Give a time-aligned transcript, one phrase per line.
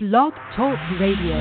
[0.00, 1.34] Blog Talk Radio.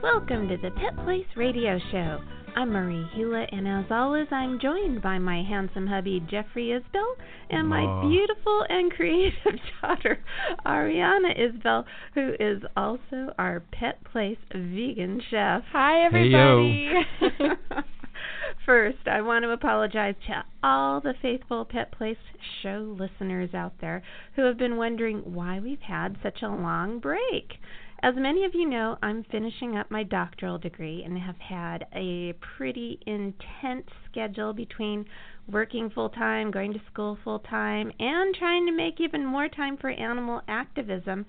[0.00, 2.20] Welcome to the Pet Place Radio Show.
[2.56, 7.14] I'm Marie Hewlett, and as always, I'm joined by my handsome hubby, Jeffrey Isbell,
[7.50, 8.08] and my Aw.
[8.08, 10.18] beautiful and creative daughter,
[10.64, 15.62] Ariana Isbell, who is also our Pet Place vegan chef.
[15.72, 16.90] Hi, everybody.
[16.92, 17.26] Hey, yo.
[17.26, 17.60] everybody.
[18.66, 22.16] First, I want to apologize to all the faithful Pet Place
[22.62, 24.02] show listeners out there
[24.36, 27.58] who have been wondering why we've had such a long break.
[28.04, 32.34] As many of you know, I'm finishing up my doctoral degree and have had a
[32.34, 35.06] pretty intense schedule between
[35.50, 39.78] working full time, going to school full time, and trying to make even more time
[39.78, 41.24] for animal activism.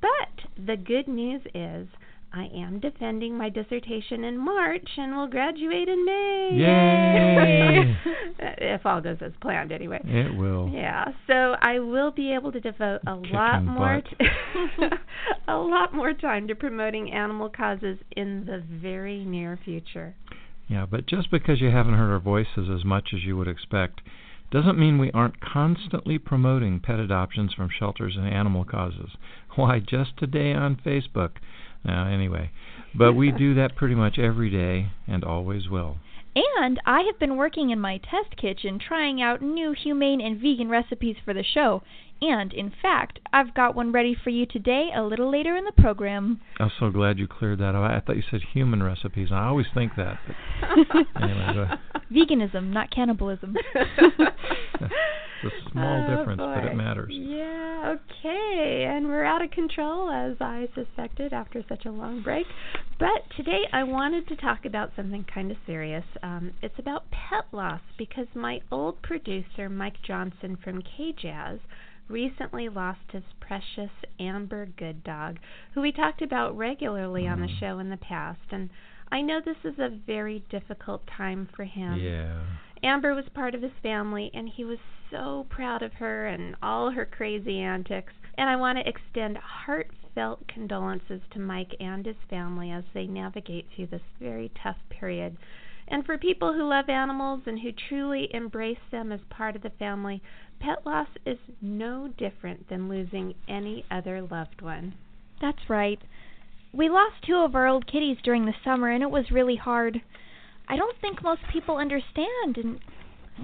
[0.00, 1.88] But the good news is,
[2.34, 6.48] I am defending my dissertation in March and will graduate in May.
[6.54, 7.96] Yay!
[8.58, 10.00] if all goes as planned, anyway.
[10.02, 10.70] It will.
[10.72, 14.86] Yeah, so I will be able to devote a Kicking lot more t-
[15.48, 20.14] a lot more time to promoting animal causes in the very near future.
[20.68, 24.00] Yeah, but just because you haven't heard our voices as much as you would expect
[24.50, 29.10] doesn't mean we aren't constantly promoting pet adoptions from shelters and animal causes.
[29.56, 31.32] Why, just today on Facebook.
[31.84, 32.50] Now, anyway,
[32.94, 35.96] but we do that pretty much every day and always will.
[36.34, 40.68] And I have been working in my test kitchen trying out new humane and vegan
[40.70, 41.82] recipes for the show.
[42.22, 45.72] And, in fact, I've got one ready for you today a little later in the
[45.72, 46.40] program.
[46.60, 47.82] I'm so glad you cleared that up.
[47.82, 49.28] I thought you said human recipes.
[49.32, 50.20] I always think that.
[50.26, 50.76] But
[51.22, 51.78] anyway, go ahead.
[52.12, 53.56] Veganism, not cannibalism.
[55.44, 57.10] It's a small Oh, difference, but it matters.
[57.12, 58.86] Yeah, okay.
[58.88, 62.46] And we're out of control, as I suspected after such a long break.
[62.98, 66.04] But today I wanted to talk about something kind of serious.
[66.22, 71.58] Um, it's about pet loss because my old producer, Mike Johnson from KJazz,
[72.08, 75.38] recently lost his precious Amber Good Dog,
[75.74, 77.58] who we talked about regularly on the Mm.
[77.58, 78.40] show in the past.
[78.52, 78.70] And
[79.12, 82.00] I know this is a very difficult time for him.
[82.00, 82.42] Yeah.
[82.82, 84.78] Amber was part of his family, and he was
[85.10, 88.14] so proud of her and all her crazy antics.
[88.38, 93.66] And I want to extend heartfelt condolences to Mike and his family as they navigate
[93.76, 95.36] through this very tough period.
[95.88, 99.70] And for people who love animals and who truly embrace them as part of the
[99.78, 100.22] family,
[100.58, 104.94] pet loss is no different than losing any other loved one.
[105.42, 106.00] That's right.
[106.72, 110.00] We lost two of our old kitties during the summer, and it was really hard.
[110.66, 112.80] I don't think most people understand, and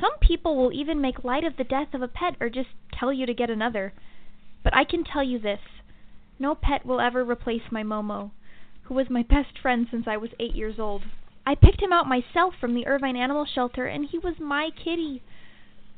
[0.01, 3.13] some people will even make light of the death of a pet or just tell
[3.13, 3.93] you to get another.
[4.65, 5.61] But I can tell you this
[6.39, 8.31] no pet will ever replace my Momo,
[8.83, 11.03] who was my best friend since I was eight years old.
[11.47, 15.23] I picked him out myself from the Irvine Animal Shelter, and he was my kitty.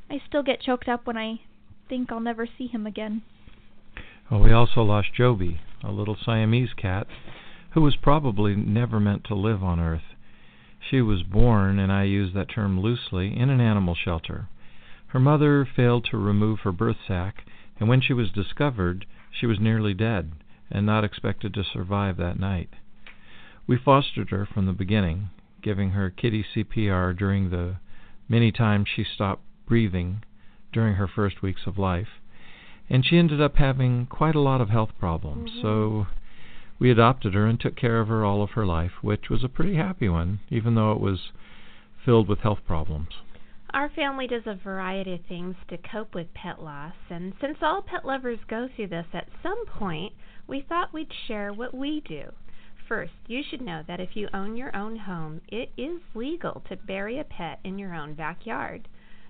[0.08, 1.40] I still get choked up when I
[1.88, 3.22] think I'll never see him again.
[4.30, 7.06] Well, we also lost Joby, a little Siamese cat,
[7.70, 10.14] who was probably never meant to live on Earth.
[10.78, 14.48] She was born, and I use that term loosely, in an animal shelter.
[15.08, 17.44] Her mother failed to remove her birth sac,
[17.78, 20.32] and when she was discovered, she was nearly dead
[20.70, 22.70] and not expected to survive that night.
[23.66, 25.30] We fostered her from the beginning,
[25.62, 27.76] giving her kitty CPR during the
[28.28, 30.22] many times she stopped breathing
[30.72, 32.19] during her first weeks of life
[32.90, 35.50] and she ended up having quite a lot of health problems.
[35.50, 35.62] Mhm.
[35.62, 36.06] So
[36.80, 39.48] we adopted her and took care of her all of her life, which was a
[39.48, 41.30] pretty happy one, even though it was
[42.04, 43.14] filled with health problems.
[43.72, 47.82] Our family does a variety of things to cope with pet loss, and since all
[47.82, 50.12] pet lovers go through this at some point,
[50.48, 52.32] we thought we'd share what we do.
[52.88, 56.74] First, you should know that if you own your own home, it is legal to
[56.74, 58.88] bury a pet in your own backyard.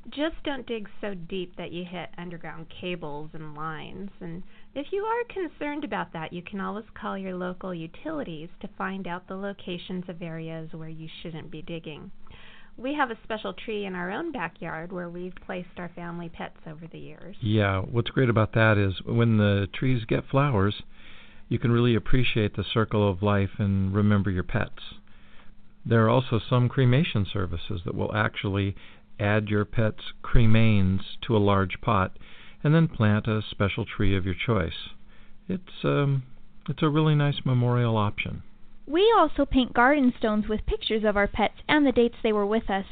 [0.09, 4.11] Just don't dig so deep that you hit underground cables and lines.
[4.21, 4.43] And
[4.75, 9.07] if you are concerned about that, you can always call your local utilities to find
[9.07, 12.11] out the locations of areas where you shouldn't be digging.
[12.79, 16.57] We have a special tree in our own backyard where we've placed our family pets
[16.67, 17.37] over the years.
[17.43, 20.83] Yeah, what's great about that is when the trees get flowers,
[21.49, 24.95] you can really appreciate the circle of life and remember your pets.
[25.85, 28.77] There are also some cremation services that will actually
[29.21, 32.17] add your pet's cremains to a large pot
[32.65, 34.91] and then plant a special tree of your choice.
[35.49, 36.25] It's um
[36.69, 38.43] it's a really nice memorial option.
[38.87, 42.47] We also paint garden stones with pictures of our pets and the dates they were
[42.47, 42.87] with us.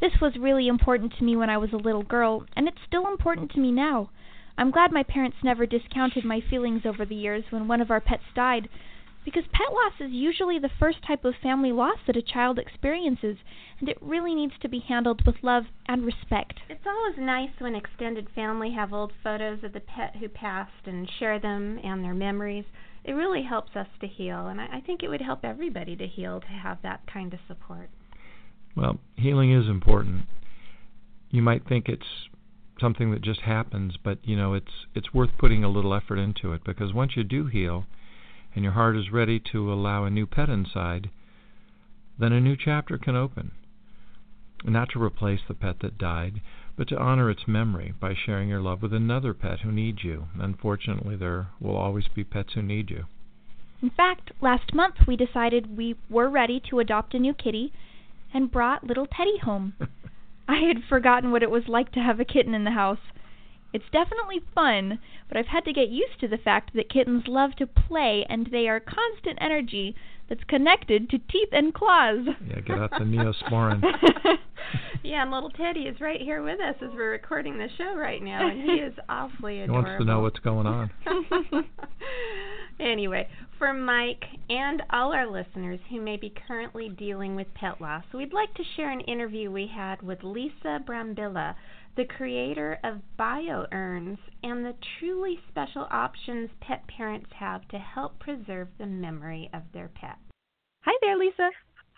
[0.00, 3.08] This was really important to me when I was a little girl, and it's still
[3.08, 4.10] important to me now.
[4.56, 8.00] I'm glad my parents never discounted my feelings over the years when one of our
[8.00, 8.68] pets died,
[9.28, 13.36] because pet loss is usually the first type of family loss that a child experiences,
[13.78, 16.54] and it really needs to be handled with love and respect.
[16.70, 21.10] It's always nice when extended family have old photos of the pet who passed and
[21.18, 22.64] share them and their memories.
[23.04, 26.06] It really helps us to heal, and I, I think it would help everybody to
[26.06, 27.90] heal to have that kind of support.
[28.74, 30.22] Well, healing is important.
[31.30, 32.28] You might think it's
[32.80, 36.54] something that just happens, but you know, it's it's worth putting a little effort into
[36.54, 37.84] it because once you do heal,
[38.54, 41.10] and your heart is ready to allow a new pet inside,
[42.18, 43.52] then a new chapter can open.
[44.64, 46.40] Not to replace the pet that died,
[46.76, 50.28] but to honor its memory by sharing your love with another pet who needs you.
[50.38, 53.06] Unfortunately, there will always be pets who need you.
[53.80, 57.72] In fact, last month we decided we were ready to adopt a new kitty
[58.34, 59.74] and brought little Teddy home.
[60.48, 62.98] I had forgotten what it was like to have a kitten in the house.
[63.72, 64.98] It's definitely fun,
[65.28, 68.48] but I've had to get used to the fact that kittens love to play and
[68.50, 69.94] they are constant energy
[70.28, 72.26] that's connected to teeth and claws.
[72.46, 73.82] Yeah, get out the neosporin.
[75.02, 78.22] yeah, and little Teddy is right here with us as we're recording the show right
[78.22, 79.84] now, and he is awfully adorable.
[79.84, 80.90] He wants to know what's going on.
[82.80, 83.28] anyway,
[83.58, 88.32] for Mike and all our listeners who may be currently dealing with pet loss, we'd
[88.32, 91.54] like to share an interview we had with Lisa Brambilla
[91.98, 98.68] the creator of BioUrns and the truly special options pet parents have to help preserve
[98.78, 100.16] the memory of their pet.
[100.82, 101.50] Hi there, Lisa.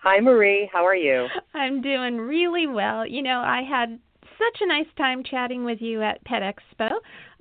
[0.02, 0.70] Hi, Marie.
[0.72, 1.26] How are you?
[1.54, 3.06] I'm doing really well.
[3.06, 3.98] You know, I had
[4.40, 6.90] such a nice time chatting with you at Pet Expo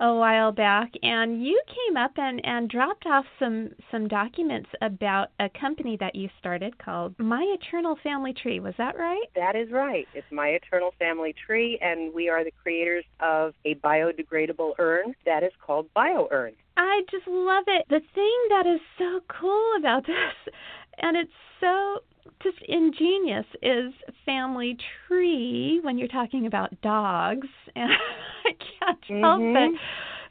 [0.00, 5.28] a while back, and you came up and, and dropped off some some documents about
[5.38, 8.60] a company that you started called My Eternal Family Tree.
[8.60, 9.24] Was that right?
[9.34, 10.06] That is right.
[10.14, 15.42] It's My Eternal Family Tree, and we are the creators of a biodegradable urn that
[15.42, 16.52] is called BioUrn.
[16.76, 17.86] I just love it.
[17.88, 20.54] The thing that is so cool about this,
[20.98, 21.30] and it's
[21.60, 22.02] so
[22.42, 23.92] just ingenious is
[24.24, 29.22] family tree when you're talking about dogs and I can't mm-hmm.
[29.22, 29.80] help but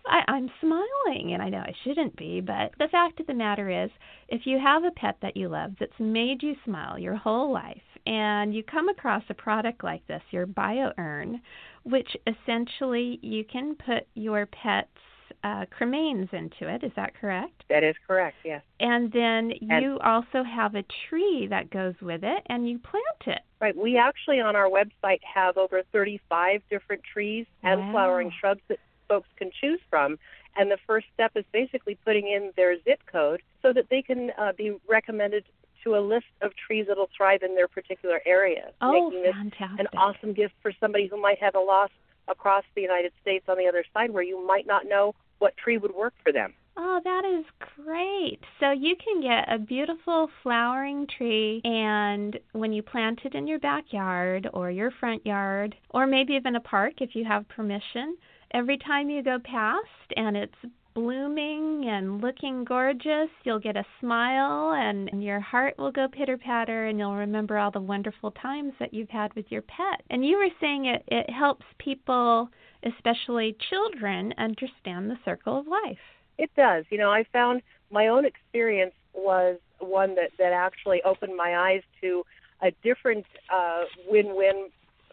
[0.10, 3.84] I, I'm smiling and I know I shouldn't be, but the fact of the matter
[3.84, 3.92] is
[4.28, 7.82] if you have a pet that you love that's made you smile your whole life
[8.06, 11.42] and you come across a product like this, your BioUrn,
[11.84, 14.88] which essentially you can put your pet's
[15.44, 16.84] uh, cremains into it.
[16.84, 17.64] Is that correct?
[17.70, 18.62] That is correct, yes.
[18.80, 23.38] And then you and, also have a tree that goes with it and you plant
[23.38, 23.42] it.
[23.62, 23.76] Right.
[23.76, 27.92] We actually on our website have over 35 different trees and wow.
[27.92, 30.18] flowering shrubs that folks can choose from.
[30.56, 34.32] And the first step is basically putting in their zip code so that they can
[34.38, 35.46] uh, be recommended
[35.84, 38.72] to a list of trees that'll thrive in their particular area.
[38.82, 39.80] Oh, making this fantastic.
[39.80, 41.90] an awesome gift for somebody who might have a loss
[42.28, 45.78] across the United States on the other side where you might not know what tree
[45.78, 46.54] would work for them.
[46.78, 47.46] Oh, that is
[47.84, 48.40] great.
[48.60, 53.60] So you can get a beautiful flowering tree, and when you plant it in your
[53.60, 58.16] backyard or your front yard, or maybe even a park if you have permission,
[58.54, 60.56] every time you go past and it's
[60.94, 66.88] blooming and looking gorgeous, you'll get a smile and, your heart will go pitter patter
[66.88, 70.02] and you'll remember all the wonderful times that you've had with your pet.
[70.10, 72.50] And you were saying it, it helps people,
[72.84, 76.00] especially children, understand the circle of life.
[76.38, 76.86] It does.
[76.90, 81.82] You know, I found my own experience was one that, that actually opened my eyes
[82.02, 82.26] to
[82.62, 84.70] a different uh, win win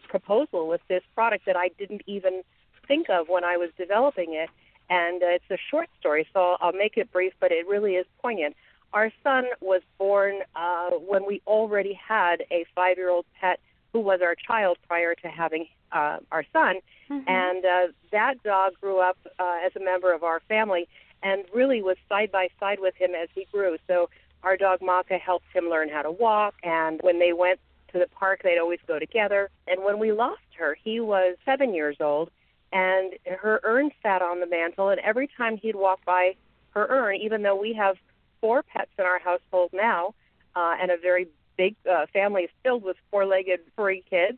[0.07, 2.43] proposal with this product that I didn't even
[2.87, 4.49] think of when I was developing it
[4.89, 8.05] and uh, it's a short story, so I'll make it brief, but it really is
[8.21, 8.55] poignant.
[8.93, 13.59] Our son was born uh, when we already had a five year old pet
[13.91, 16.77] who was our child prior to having uh, our son.
[17.09, 17.29] Mm-hmm.
[17.29, 20.87] And uh, that dog grew up uh, as a member of our family
[21.23, 23.77] and really was side by side with him as he grew.
[23.87, 24.09] So
[24.43, 26.55] our dog Maka helped him learn how to walk.
[26.63, 27.59] And when they went
[27.93, 29.49] to the park, they'd always go together.
[29.67, 32.29] And when we lost her, he was seven years old
[32.71, 36.35] and her urn sat on the mantle and every time he'd walk by
[36.71, 37.95] her urn even though we have
[38.41, 40.13] four pets in our household now
[40.55, 41.27] uh, and a very
[41.57, 44.37] big uh, family filled with four-legged furry kids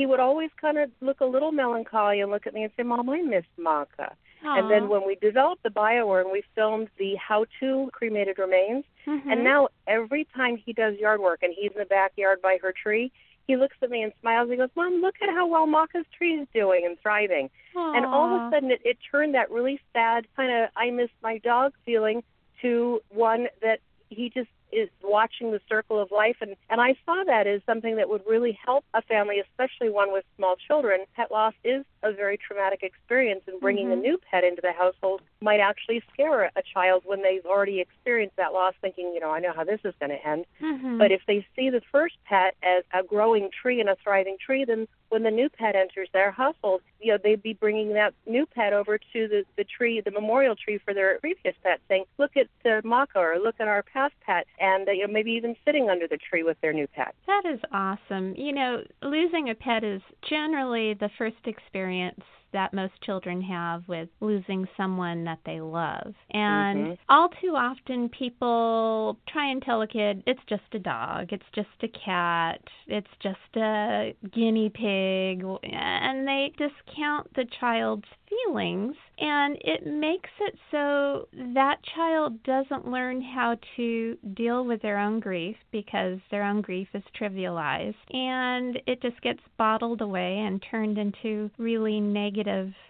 [0.00, 2.82] he would always kind of look a little melancholy and look at me and say
[2.82, 4.08] mom i miss maka
[4.42, 8.84] and then when we developed the BioUrn, we filmed the how-to cremated remains.
[9.06, 9.30] Mm-hmm.
[9.30, 12.72] And now every time he does yard work and he's in the backyard by her
[12.72, 13.12] tree,
[13.46, 14.48] he looks at me and smiles.
[14.48, 17.96] He goes, "Mom, look at how well Maka's tree is doing and thriving." Aww.
[17.96, 21.10] And all of a sudden, it, it turned that really sad kind of "I miss
[21.22, 22.22] my dog" feeling
[22.62, 27.24] to one that he just is watching the circle of life and and I saw
[27.26, 31.30] that as something that would really help a family especially one with small children pet
[31.30, 33.92] loss is a very traumatic experience and bringing Mhm.
[33.92, 38.36] a new pet into the household might actually scare a child when they've already experienced
[38.36, 40.98] that loss thinking you know I know how this is going to end Mhm.
[40.98, 44.64] but if they see the first pet as a growing tree and a thriving tree,
[44.64, 48.46] then when the new pet enters their household, you know, they'd be bringing that new
[48.46, 52.32] pet over to the, the tree, the memorial tree for their previous pet, saying, look
[52.36, 55.56] at uh, Maka or look at our past pet, and uh, you know, maybe even
[55.64, 57.14] sitting under the tree with their new pet.
[57.26, 58.34] That is awesome.
[58.36, 62.20] You know, losing a pet is generally the first experience
[62.52, 66.14] that most children have with losing someone that they love.
[66.30, 66.98] And Mhm.
[67.08, 71.68] all too often people try and tell a kid it's just a dog, it's just
[71.82, 78.96] a cat, it's just a guinea pig, and they discount the child's feelings.
[79.18, 85.20] And it makes it so that child doesn't learn how to deal with their own
[85.20, 87.94] grief because their own grief is trivialized.
[88.14, 92.39] And it just gets bottled away and turned into really negative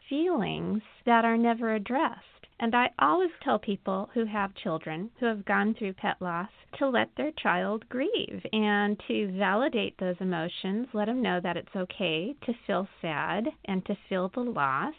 [0.09, 2.25] feelings that are never addressed.
[2.59, 6.89] And I always tell people who have children who have gone through pet loss to
[6.89, 12.35] let their child grieve and to validate those emotions, let them know that it's okay
[12.45, 14.95] to feel sad and to feel the loss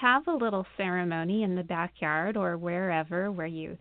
[0.00, 3.76] have a little ceremony in the backyard or wherever where you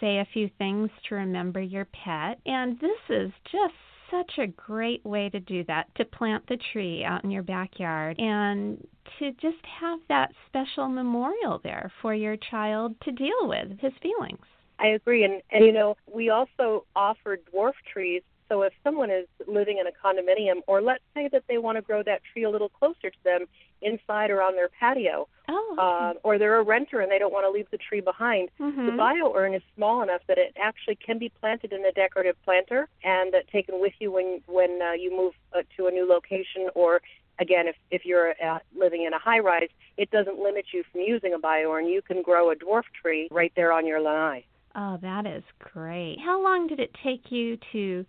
[0.00, 2.38] say a few things to remember your pet.
[2.44, 3.74] And this is just
[4.10, 8.18] such a great way to do that to plant the tree out in your backyard
[8.18, 8.86] and
[9.18, 14.44] to just have that special memorial there for your child to deal with his feelings.
[14.78, 18.22] I agree, and and you know, we also offer dwarf trees.
[18.48, 21.82] So if someone is living in a condominium, or let's say that they want to
[21.82, 23.46] grow that tree a little closer to them
[23.82, 27.46] inside or on their patio, Oh, uh, or they're a renter and they don't want
[27.46, 30.96] to leave the tree behind, hmm The bio urn is small enough that it actually
[30.96, 34.92] can be planted in a decorative planter and uh, taken with you when when uh,
[34.92, 36.68] you move uh, to a new location.
[36.74, 37.00] Or
[37.38, 41.02] again, if if you're uh, living in a high rise, it doesn't limit you from
[41.02, 41.86] using a bio urn.
[41.86, 44.44] You can grow a dwarf tree right there on your lanai.
[44.74, 46.18] Oh, that is great.
[46.24, 48.04] How long did it take you to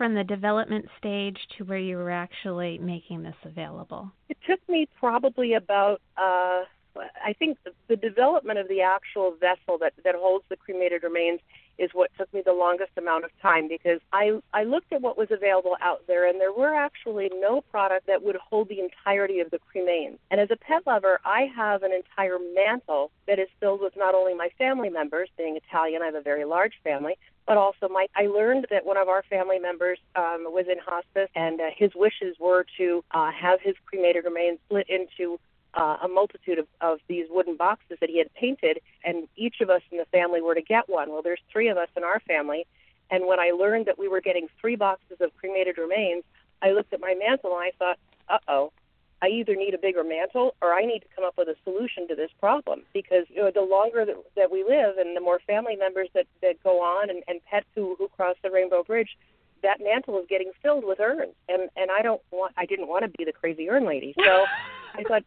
[0.00, 4.10] from the development stage to where you were actually making this available?
[4.30, 6.00] It took me probably about.
[6.16, 6.62] Uh,
[6.96, 11.40] I think the, the development of the actual vessel that, that holds the cremated remains
[11.78, 15.18] is what took me the longest amount of time because I I looked at what
[15.18, 19.40] was available out there and there were actually no product that would hold the entirety
[19.40, 20.16] of the cremains.
[20.30, 24.14] And as a pet lover, I have an entire mantle that is filled with not
[24.14, 27.18] only my family members, being Italian, I have a very large family,
[27.50, 31.28] but also my I learned that one of our family members um, was in hospice
[31.34, 35.40] and uh, his wishes were to uh, have his cremated remains split into
[35.74, 39.68] uh, a multitude of, of these wooden boxes that he had painted, and each of
[39.68, 41.10] us in the family were to get one.
[41.10, 42.66] Well, there's three of us in our family,
[43.10, 46.22] and when I learned that we were getting three boxes of cremated remains,
[46.62, 48.72] I looked at my mantle and I thought, uh oh,
[49.22, 52.08] I either need a bigger mantle or I need to come up with a solution
[52.08, 55.40] to this problem because you know the longer that, that we live and the more
[55.46, 59.18] family members that, that go on and, and pets who, who cross the Rainbow Bridge,
[59.62, 61.34] that mantle is getting filled with urns.
[61.48, 64.14] And and I don't want I didn't want to be the crazy urn lady.
[64.16, 64.44] So
[64.94, 65.24] I thought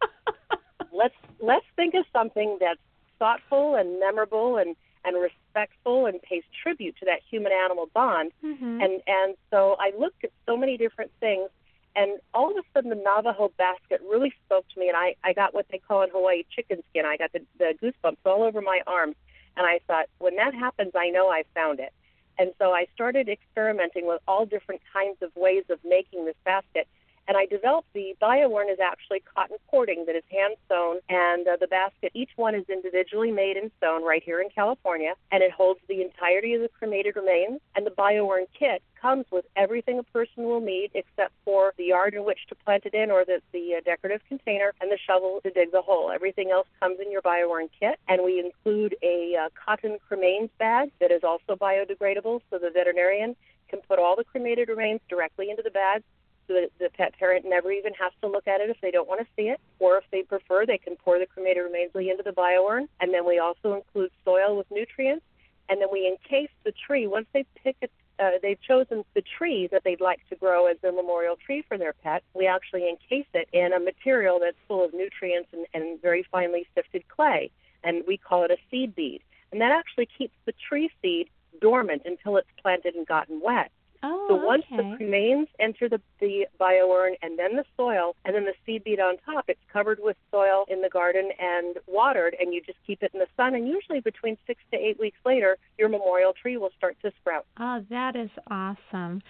[0.91, 2.79] let's let's think of something that's
[3.19, 8.31] thoughtful and memorable and and respectful and pays tribute to that human animal bond.
[8.41, 11.49] Hmm and and so I looked at so many different things
[11.95, 15.33] and all of a sudden the Navajo basket really spoke to me and I I
[15.33, 18.61] got what they call in Hawaii chicken skin I got the, the goosebumps all over
[18.61, 19.15] my arms
[19.57, 21.93] and I thought when that happens I know I found it
[22.37, 26.87] and so I started experimenting with all different kinds of ways of making this basket.
[27.27, 31.55] And I developed the BioUrn is actually cotton cording that is hand sewn, and uh,
[31.59, 35.51] the basket, each one is individually made and sewn right here in California, and it
[35.51, 37.61] holds the entirety of the cremated remains.
[37.75, 42.13] And the BioUrn kit comes with everything a person will need except for the yard
[42.13, 45.39] in which to plant it in, or the, the uh, decorative container, and the shovel
[45.43, 46.11] to dig the hole.
[46.11, 50.91] Everything else comes in your BioUrn kit, and we include a uh, cotton cremains bag
[50.99, 53.35] that is also biodegradable, so the veterinarian
[53.69, 56.03] can put all the cremated remains directly into the bag
[56.47, 59.21] so the pet parent never even has to look at it if they don't want
[59.21, 62.31] to see it, or if they prefer, they can pour the cremated remains into the
[62.31, 62.87] biourn.
[62.99, 65.25] And then we also include soil with nutrients,
[65.69, 67.07] and then we encase the tree.
[67.07, 70.77] Once they pick it, uh, they've chosen the tree that they'd like to grow as
[70.81, 72.23] their memorial tree for their pet.
[72.33, 76.67] We actually encase it in a material that's full of nutrients and, and very finely
[76.75, 77.49] sifted clay,
[77.83, 79.21] and we call it a seed bead.
[79.51, 81.29] And that actually keeps the tree seed
[81.61, 83.71] dormant until it's planted and gotten wet.
[84.03, 85.05] Oh, So once the okay.
[85.05, 89.15] cremains enter the, the biourn and then the soil and then the seed bead on
[89.25, 93.11] top, it's covered with soil in the garden and watered, and you just keep it
[93.13, 93.55] in the sun.
[93.55, 97.45] And usually between six to eight weeks later, your memorial tree will start to sprout.
[97.59, 99.21] Oh, that is awesome.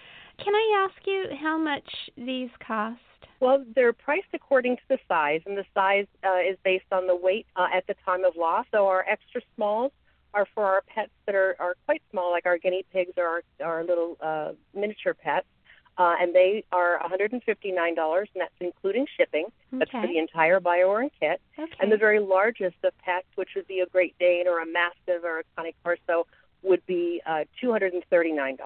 [0.42, 2.98] Can I ask you how much these cost?
[3.40, 7.14] Well, they're priced according to the size, and the size uh, is based on the
[7.14, 8.66] weight uh, at the time of loss.
[8.72, 9.92] So our extra smalls
[10.34, 13.42] are for our pets that are, are quite small, like our guinea pigs or our,
[13.64, 15.46] our little uh, miniature pets.
[15.96, 19.46] Uh, and they are $159, and that's including shipping.
[19.72, 20.08] That's for Okay.
[20.14, 21.40] the entire BioUrn kit.
[21.56, 21.72] Okay.
[21.78, 25.22] And the very largest of pets, which would be a Great Dane or a Mastiff
[25.22, 26.26] or a Cane Corso,
[26.62, 28.56] would be uh, $239.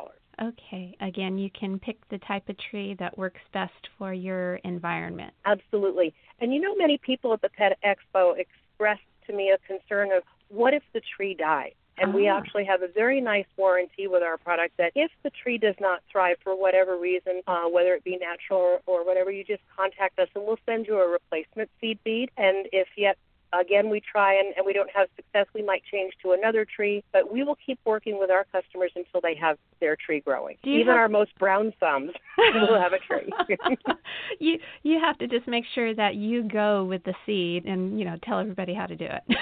[0.41, 0.97] Okay.
[1.03, 5.35] Again, you can pick the type of tree that works best for your environment.
[5.45, 6.15] Absolutely.
[6.41, 10.23] And you know, many people at the Pet Expo expressed to me a concern of
[10.59, 11.73] what if the tree dies?
[12.01, 12.37] And we Ah.
[12.39, 16.01] actually have a very nice warranty with our product that if the tree does not
[16.11, 20.19] thrive for whatever reason, uh, whether it be natural or, or whatever, you just contact
[20.19, 22.31] us and we'll send you a replacement seed bead.
[22.37, 23.17] And if yet
[23.53, 27.03] again we try and, and we don't have success, we might change to another tree.
[27.13, 30.57] But we will keep working with our customers until they have their tree growing.
[30.63, 33.29] Even have- our most brown thumbs will have a tree.
[34.39, 38.05] you you have to just make sure that you go with the seed and you
[38.05, 39.23] know tell everybody how to do it.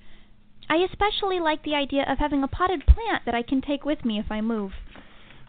[0.68, 4.04] I especially like the idea of having a potted plant that I can take with
[4.04, 4.72] me if I move.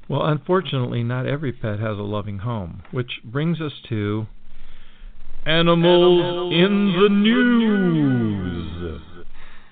[0.09, 4.27] Well, unfortunately, not every pet has a loving home, which brings us to
[5.45, 9.01] Animals, in the News.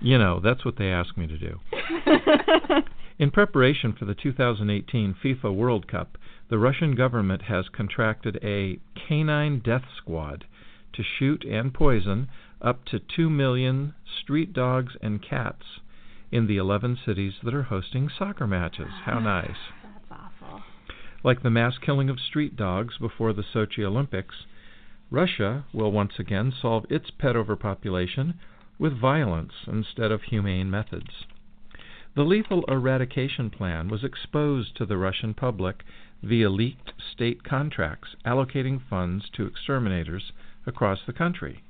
[0.02, 1.60] You know, that's what they asked me to do.
[3.20, 6.18] In preparation for the 2018 FIFA World Cup,
[6.50, 10.46] the Russian government has contracted a canine death squad
[10.94, 12.28] to shoot and poison
[12.62, 15.80] up to 2 million street dogs and cats
[16.32, 18.92] in the 11 cities that are hosting soccer matches.
[19.04, 19.58] How ah, nice.
[19.84, 20.62] That's awful.
[21.24, 24.46] Like the mass killing of street dogs before the Sochi Olympics,
[25.10, 28.36] Russia will once again solve its pet overpopulation
[28.80, 31.26] with violence instead of humane methods.
[32.16, 35.84] The lethal eradication plan was exposed to the Russian public
[36.24, 40.32] via leaked state contracts allocating funds to exterminators
[40.66, 41.64] across the country.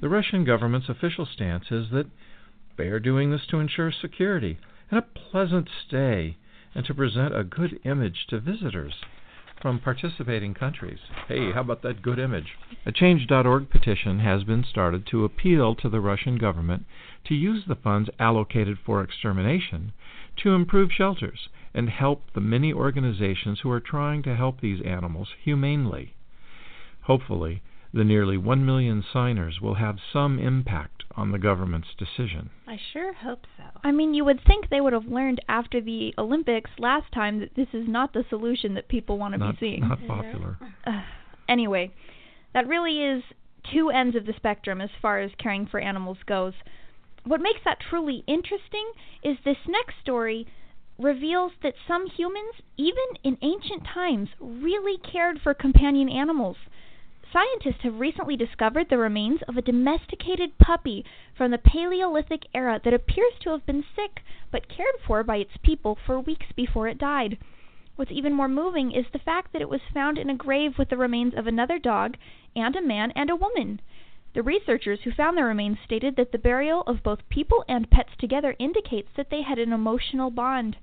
[0.00, 2.06] The Russian government's official stance is that
[2.76, 4.58] they are doing this to ensure security
[4.90, 6.36] and a pleasant stay
[6.74, 8.94] and to present a good image to visitors
[9.60, 11.00] from participating countries.
[11.26, 12.56] Hey, how about that good image?
[12.86, 16.84] A Change.org petition has been started to appeal to the Russian government
[17.24, 19.92] to use the funds allocated for extermination
[20.36, 25.30] to improve shelters and help the many organizations who are trying to help these animals
[25.42, 26.14] humanely.
[27.02, 32.50] Hopefully, the nearly 1 million signers will have some impact on the government's decision.
[32.66, 33.64] I sure hope so.
[33.82, 37.54] I mean, you would think they would have learned after the Olympics last time that
[37.56, 39.88] this is not the solution that people want to Not, be seeing.
[39.88, 40.58] not popular.
[40.86, 41.02] Ugh.
[41.48, 41.92] anyway,
[42.54, 43.22] that really is
[43.72, 46.52] two ends of the spectrum as far as caring for animals goes.
[47.24, 48.90] What makes that truly interesting
[49.22, 50.46] is this next story
[50.98, 56.56] reveals that some humans, even in ancient times, really cared for companion animals.
[57.30, 61.04] Scientists have recently discovered the remains of a domesticated puppy
[61.36, 65.56] from the Paleolithic era that appears to have been sick but cared for by its
[65.62, 67.36] people for weeks before it died.
[67.96, 70.88] What's even more moving is the fact that it was found in a grave with
[70.88, 72.16] the remains of another dog
[72.56, 73.80] and a man and a woman.
[74.32, 78.12] The researchers who found the remains stated that the burial of both people and pets
[78.16, 80.78] together indicates that they had an emotional bond.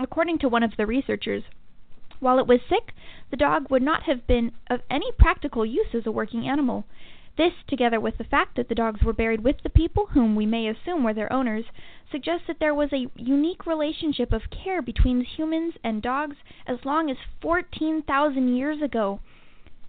[0.00, 1.42] According to one of the researchers,
[2.20, 2.92] while it was sick,
[3.30, 6.84] the dog would not have been of any practical use as a working animal.
[7.36, 10.44] This, together with the fact that the dogs were buried with the people, whom we
[10.44, 11.64] may assume were their owners,
[12.10, 17.10] suggests that there was a unique relationship of care between humans and dogs as long
[17.10, 19.20] as 14,000 years ago.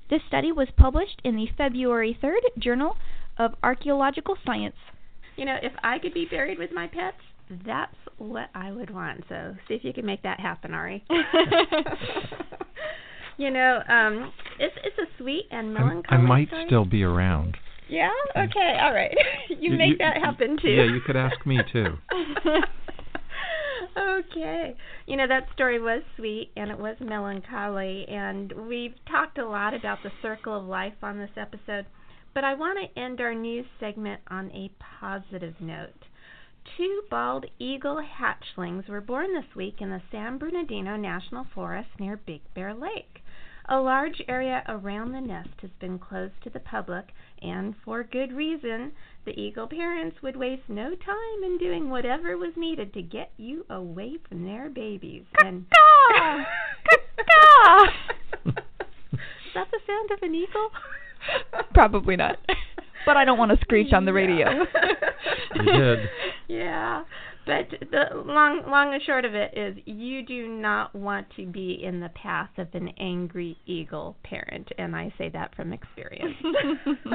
[0.09, 2.97] This study was published in the February 3rd Journal
[3.37, 4.75] of Archaeological Science.
[5.35, 7.17] You know, if I could be buried with my pets,
[7.65, 9.23] That's what I would want.
[9.27, 11.03] So see if you can make that happen, Ari.
[13.37, 16.17] you know, um, it's it's a sweet and I'm- melancholy.
[16.17, 16.65] I might story.
[16.67, 17.57] still be around.
[17.89, 18.11] Yeah.
[18.37, 18.77] Okay.
[18.81, 19.15] All right.
[19.49, 20.69] you You- make you- that happen too.
[20.69, 21.97] Yeah, you could ask me too.
[23.97, 24.75] okay.
[25.07, 29.73] You know, that story was sweet and it was melancholy, and we've talked a lot
[29.73, 31.85] about the circle of life on this episode,
[32.35, 36.05] but I want to end our news segment on a positive note.
[36.77, 42.17] Two bald eagle hatchlings were born this week in the San Bernardino National Forest near
[42.17, 43.23] Big Bear Lake.
[43.67, 48.33] A large area around the nest has been closed to the public, and for good
[48.33, 48.91] reason.
[49.25, 53.65] The eagle parents would waste no time in doing whatever was needed to get you
[53.69, 55.25] away from their babies.
[55.37, 55.65] And!
[58.45, 60.71] Is that the sound of an eagle?
[61.73, 62.37] Probably not.
[63.05, 64.47] But I don't want to screech on the radio.
[65.55, 65.99] You did.
[66.47, 67.03] Yeah.
[67.49, 71.83] But the long long and short of it is you do not want to be
[71.83, 76.35] in the path of an angry eagle parent and I say that from experience.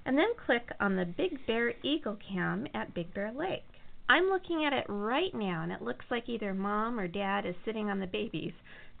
[0.04, 3.75] and then click on the Big Bear Eagle Cam at Big Bear Lake.
[4.08, 7.54] I'm looking at it right now and it looks like either mom or dad is
[7.64, 8.52] sitting on the babies,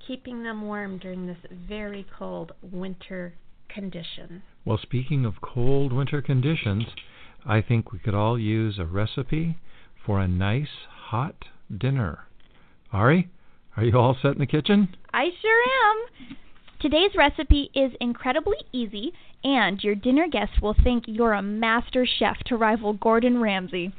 [0.06, 1.36] keeping them warm during this
[1.68, 3.34] very cold winter
[3.68, 4.42] condition.
[4.64, 6.84] Well, speaking of cold winter conditions,
[7.46, 9.58] I think we could all use a recipe
[10.04, 11.36] for a nice hot
[11.76, 12.20] dinner.
[12.92, 13.28] Ari,
[13.76, 14.88] are you all set in the kitchen?
[15.12, 16.36] I sure am.
[16.80, 19.12] Today's recipe is incredibly easy,
[19.44, 23.92] and your dinner guests will think you're a master chef to rival Gordon Ramsay.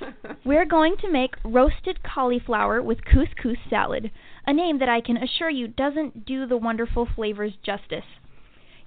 [0.44, 4.10] We're going to make roasted cauliflower with couscous salad,
[4.46, 8.04] a name that I can assure you doesn't do the wonderful flavors justice.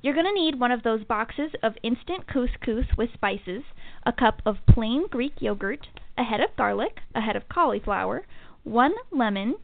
[0.01, 3.63] You're going to need one of those boxes of instant couscous with spices,
[4.05, 8.25] a cup of plain Greek yogurt, a head of garlic, a head of cauliflower,
[8.63, 9.55] one lemon,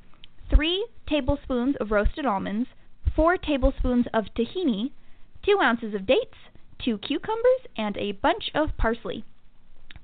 [0.53, 2.67] three tablespoons of roasted almonds,
[3.15, 4.91] four tablespoons of tahini,
[5.43, 6.35] two ounces of dates,
[6.83, 9.23] two cucumbers, and a bunch of parsley.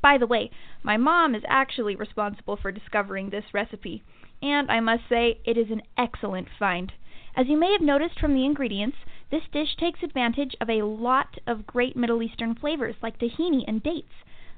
[0.01, 0.49] By the way,
[0.81, 4.01] my mom is actually responsible for discovering this recipe,
[4.41, 6.91] and I must say it is an excellent find.
[7.35, 8.97] As you may have noticed from the ingredients,
[9.29, 13.83] this dish takes advantage of a lot of great Middle Eastern flavors like tahini and
[13.83, 14.13] dates.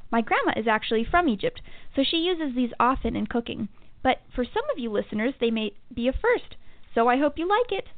[0.10, 1.62] My grandma is actually from Egypt,
[1.96, 3.68] so she uses these often in cooking.
[4.02, 6.56] But for some of you listeners, they may be a first,
[6.96, 7.90] so I hope you like it.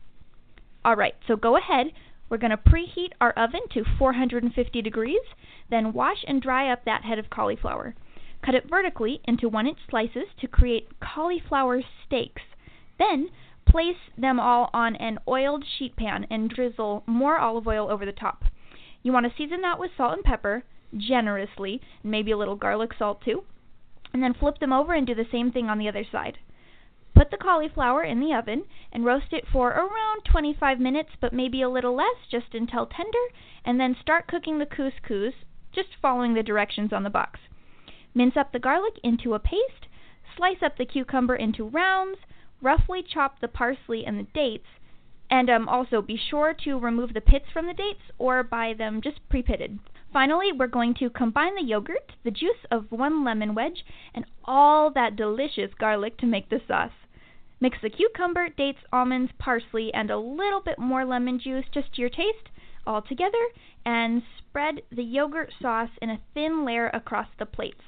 [0.85, 1.93] Alright, so go ahead.
[2.29, 5.21] We're going to preheat our oven to 450 degrees,
[5.69, 7.95] then wash and dry up that head of cauliflower.
[8.43, 12.41] Cut it vertically into 1 inch slices to create cauliflower steaks.
[12.97, 13.29] Then
[13.65, 18.11] place them all on an oiled sheet pan and drizzle more olive oil over the
[18.11, 18.45] top.
[19.03, 20.63] You want to season that with salt and pepper
[20.95, 23.43] generously, and maybe a little garlic salt too.
[24.13, 26.37] And then flip them over and do the same thing on the other side.
[27.15, 31.61] Put the cauliflower in the oven and roast it for around 25 minutes, but maybe
[31.61, 33.17] a little less, just until tender,
[33.63, 35.33] and then start cooking the couscous,
[35.71, 37.39] just following the directions on the box.
[38.13, 39.87] Mince up the garlic into a paste,
[40.35, 42.19] slice up the cucumber into rounds,
[42.61, 44.67] roughly chop the parsley and the dates,
[45.29, 48.99] and um, also be sure to remove the pits from the dates or buy them
[49.01, 49.79] just pre-pitted.
[50.11, 54.91] Finally, we're going to combine the yogurt, the juice of one lemon wedge, and all
[54.91, 56.91] that delicious garlic to make the sauce.
[57.65, 62.01] Mix the cucumber, dates, almonds, parsley, and a little bit more lemon juice just to
[62.01, 62.51] your taste
[62.85, 63.43] all together
[63.83, 67.81] and spread the yogurt sauce in a thin layer across the plates.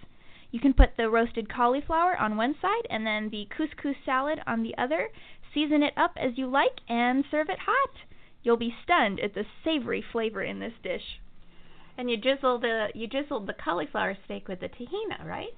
[0.49, 4.63] You can put the roasted cauliflower on one side and then the couscous salad on
[4.63, 5.09] the other.
[5.53, 7.97] Season it up as you like and serve it hot.
[8.41, 11.19] You'll be stunned at the savory flavor in this dish.
[11.99, 15.53] And you drizzled the you drizzled the cauliflower steak with the tahina, right?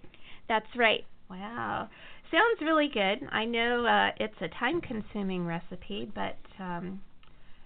[0.50, 1.06] That's right.
[1.30, 1.90] Wow.
[2.32, 3.28] Sounds really good.
[3.32, 7.02] I know uh, it's a time consuming recipe, but um,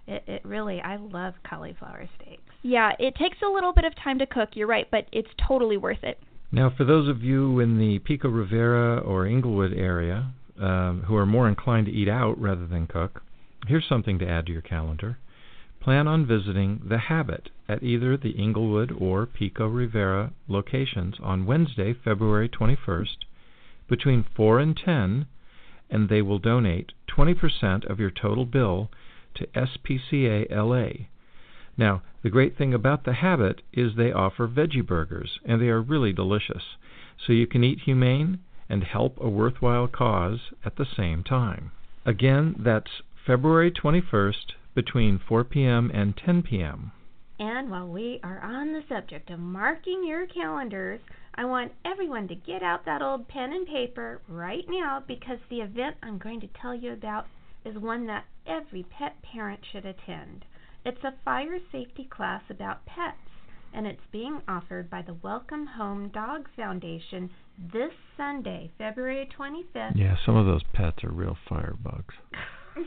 [0.07, 2.41] it, it really, I love cauliflower steaks.
[2.61, 5.75] Yeah, it takes a little bit of time to cook, you're right, but it's totally
[5.75, 6.17] worth it.
[6.51, 11.25] Now, for those of you in the Pico Rivera or Inglewood area um, who are
[11.25, 13.21] more inclined to eat out rather than cook,
[13.67, 15.17] here's something to add to your calendar.
[15.81, 21.93] Plan on visiting The Habit at either the Inglewood or Pico Rivera locations on Wednesday,
[21.93, 23.25] February 21st
[23.87, 25.25] between 4 and 10,
[25.89, 28.89] and they will donate 20% of your total bill
[29.35, 31.05] to SPCA LA.
[31.77, 35.81] Now, the great thing about the habit is they offer veggie burgers, and they are
[35.81, 36.63] really delicious.
[37.25, 41.71] So you can eat humane and help a worthwhile cause at the same time.
[42.05, 45.91] Again, that's February 21st between 4 p.m.
[45.93, 46.91] and 10 p.m.
[47.39, 51.01] And while we are on the subject of marking your calendars,
[51.35, 55.61] I want everyone to get out that old pen and paper right now because the
[55.61, 57.25] event I'm going to tell you about
[57.65, 60.45] is one that every pet parent should attend.
[60.85, 63.17] It's a fire safety class about pets,
[63.73, 67.31] and it's being offered by the Welcome Home Dog Foundation
[67.71, 69.93] this Sunday, February 25th.
[69.95, 72.13] Yeah, some of those pets are real firebugs.
[72.75, 72.85] well,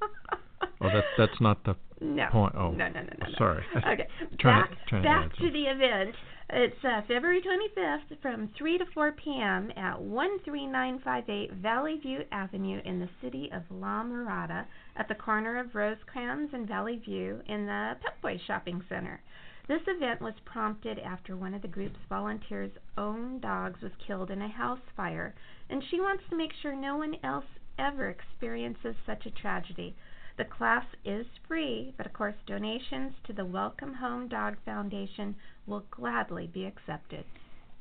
[0.80, 2.26] oh, that's that's not the no.
[2.32, 2.54] point.
[2.56, 3.26] Oh, no, no, no, no.
[3.28, 3.34] no.
[3.36, 3.62] sorry.
[3.76, 3.98] Okay, back
[4.30, 6.14] to- trying to back to the event.
[6.50, 9.70] It's uh, February 25th from 3 to 4 p.m.
[9.76, 14.64] at 13958 Valley View Avenue in the city of La Mirada
[14.96, 19.20] at the corner of Rosecrans and Valley View in the Pep Boys Shopping Center.
[19.68, 24.40] This event was prompted after one of the group's volunteers' own dogs was killed in
[24.40, 25.34] a house fire,
[25.68, 27.44] and she wants to make sure no one else
[27.78, 29.94] ever experiences such a tragedy.
[30.38, 35.34] The class is free, but of course, donations to the Welcome Home Dog Foundation
[35.68, 37.24] will gladly be accepted.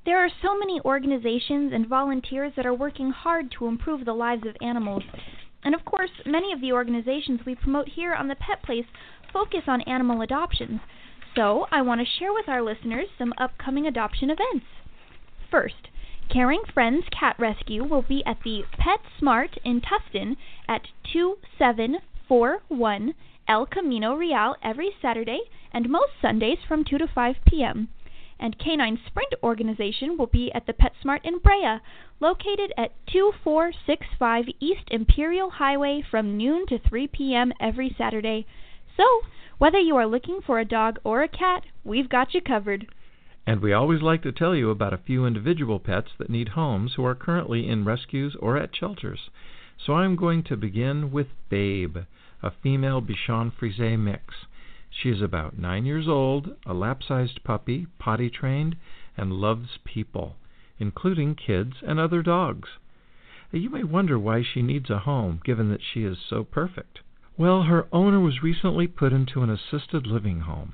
[0.06, 4.46] There are so many organizations and volunteers that are working hard to improve the lives
[4.46, 5.04] of animals.
[5.64, 8.86] And of course, many of the organizations we promote here on the Pet Place
[9.34, 10.80] focus on animal adoptions.
[11.36, 14.66] So, I want to share with our listeners some upcoming adoption events.
[15.52, 15.90] First,
[16.30, 20.36] Caring Friends Cat Rescue will be at the Pet Smart in Tustin
[20.68, 20.82] at
[21.14, 23.14] 2741
[23.48, 25.40] El Camino Real every Saturday
[25.72, 27.90] and most Sundays from 2 to 5 p.m.
[28.40, 31.80] And Canine Spirit Organization will be at the PetSmart in Brea,
[32.20, 37.52] located at 2465 East Imperial Highway from noon to 3 p.m.
[37.60, 38.46] every Saturday.
[38.96, 39.04] So,
[39.58, 42.88] whether you are looking for a dog or a cat, we've got you covered.
[43.48, 46.96] And we always like to tell you about a few individual pets that need homes
[46.96, 49.30] who are currently in rescues or at shelters.
[49.84, 51.98] So I'm going to begin with Babe,
[52.44, 54.34] a female Bichon Frise mix.
[55.00, 58.78] She is about nine years old, a lap sized puppy, potty trained,
[59.16, 60.38] and loves people,
[60.80, 62.70] including kids and other dogs.
[63.52, 67.02] You may wonder why she needs a home, given that she is so perfect.
[67.38, 70.74] Well, her owner was recently put into an assisted living home,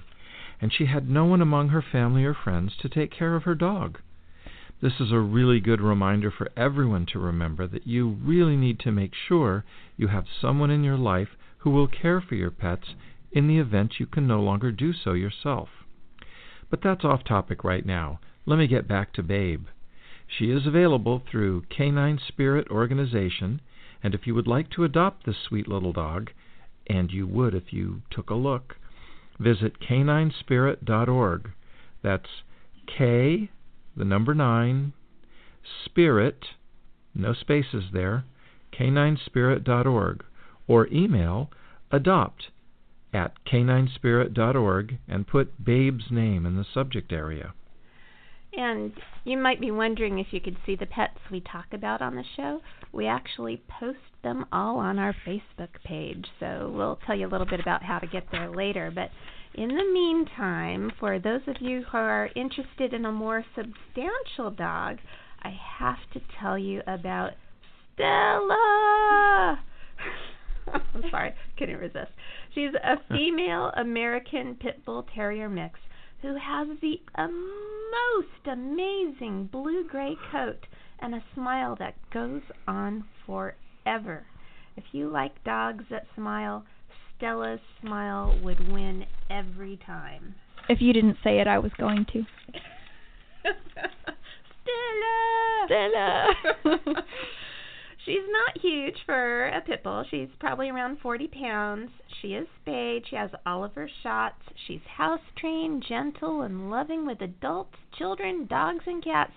[0.62, 3.55] and she had no one among her family or friends to take care of her
[3.55, 3.99] dog.
[4.79, 8.91] This is a really good reminder for everyone to remember that you really need to
[8.93, 9.65] make sure
[9.97, 12.95] you have someone in your life who will care for your pets
[13.34, 15.69] in the event you can no longer do so yourself.
[16.69, 18.19] But that's off topic right now.
[18.46, 19.65] Let me get back to Babe.
[20.28, 23.62] She is available through Canine Spirit Organization,
[24.02, 26.32] and if you would like to adopt this sweet little dog,
[26.88, 28.78] and you would if you took a look,
[29.39, 31.52] visit caninespirit.org.
[32.02, 32.43] That's
[32.88, 33.50] K,
[33.96, 34.93] the number 9,
[35.86, 36.46] Spirit,
[37.15, 38.26] no spaces there,
[38.78, 40.24] caninespirit.org,
[40.67, 41.50] or email
[41.91, 42.48] adopt
[43.13, 47.54] at caninespirit.org and put Babe's name in the subject area.
[48.56, 52.15] And you might be wondering if you could see the pets we talk about on
[52.15, 52.62] the show.
[52.91, 57.47] We actually post them all on our Facebook page, so we'll tell you a little
[57.47, 58.91] bit about how to get there later.
[58.93, 59.10] But
[59.56, 64.97] in the meantime, for those of you who are interested in a more substantial dog,
[65.41, 67.32] I have to tell you about
[67.95, 69.60] Stella.
[70.95, 72.12] I'm sorry, couldn't resist.
[72.53, 75.79] She's a female American Pit Bull Terrier mix
[76.21, 77.51] who has the um,
[77.91, 80.65] most amazing blue gray coat
[80.99, 84.25] and a smile that goes on forever.
[84.77, 86.63] If you like dogs that smile,
[87.17, 90.33] Stella's smile would win every time.
[90.69, 92.23] If you didn't say it, I was going to.
[95.67, 95.67] Stella!
[95.67, 97.03] Stella!
[98.06, 100.04] She's not huge for a pit bull.
[100.10, 101.89] She's probably around 40 pounds.
[102.22, 103.04] She is spayed.
[103.10, 104.42] She has all of her shots.
[104.68, 109.34] She's house trained, gentle, and loving with adults, children, dogs, and cats.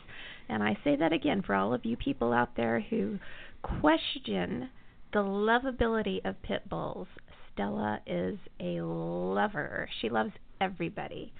[0.49, 3.19] And I say that again for all of you people out there who
[3.63, 4.71] question
[5.13, 7.09] the lovability of pit bulls.
[7.53, 9.89] Stella is a lover.
[10.01, 11.33] She loves everybody.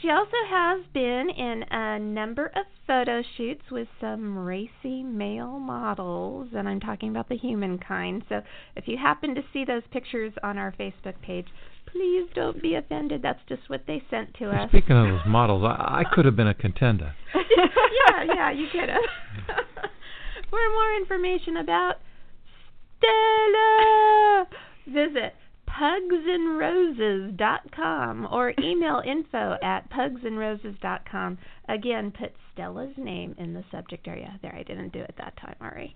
[0.00, 6.48] She also has been in a number of photo shoots with some racy male models,
[6.54, 8.22] and I'm talking about the human kind.
[8.28, 8.40] So
[8.76, 11.46] if you happen to see those pictures on our Facebook page,
[11.86, 13.20] please don't be offended.
[13.22, 14.70] That's just what they sent to us.
[14.70, 17.14] Speaking of those models, I, I could have been a contender.
[17.34, 19.02] yeah, yeah, you could have.
[20.50, 21.96] For more information about
[22.98, 24.46] Stella,
[24.86, 25.34] visit
[25.78, 31.38] pugsandroses.com or email info at pugsandroses.com.
[31.68, 34.38] Again, put Stella's name in the subject area.
[34.42, 35.92] There, I didn't do it that time, Ari.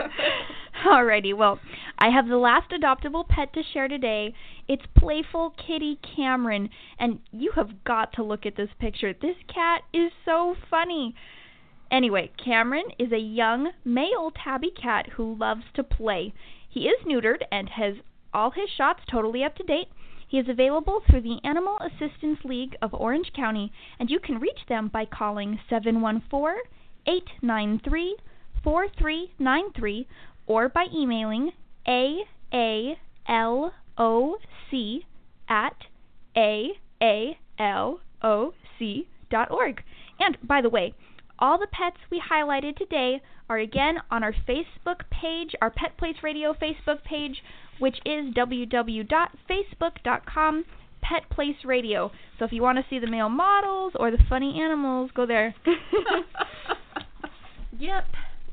[0.86, 1.58] Alrighty, well,
[1.98, 4.32] I have the last adoptable pet to share today.
[4.68, 9.12] It's playful kitty Cameron, and you have got to look at this picture.
[9.12, 11.14] This cat is so funny.
[11.90, 16.32] Anyway, Cameron is a young male tabby cat who loves to play.
[16.68, 17.94] He is neutered and has
[18.36, 19.88] all his shots totally up to date.
[20.28, 24.58] He is available through the Animal Assistance League of Orange County, and you can reach
[24.68, 26.60] them by calling 714
[27.06, 28.16] 893
[28.62, 30.06] 4393
[30.46, 31.52] or by emailing
[31.88, 33.72] AALOC
[35.48, 35.76] at
[36.36, 37.32] AALOC.org.
[40.18, 40.94] And by the way,
[41.38, 46.16] all the pets we highlighted today are again on our Facebook page, our Pet Place
[46.22, 47.42] Radio Facebook page,
[47.78, 50.64] which is www.facebook.com
[51.02, 52.10] Pet Place Radio.
[52.38, 55.54] So if you want to see the male models or the funny animals, go there.
[57.78, 58.06] yep.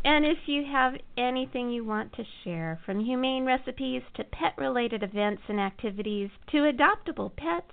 [0.06, 5.02] And if you have anything you want to share, from humane recipes to pet related
[5.02, 7.72] events and activities to adoptable pets,